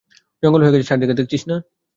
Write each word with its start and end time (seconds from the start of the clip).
জঙ্গল 0.43 0.61
হয়ে 0.63 0.73
গেছে 0.73 0.87
চারদিকে, 0.89 1.17
দেখছিস 1.19 1.43
না? 1.47 1.55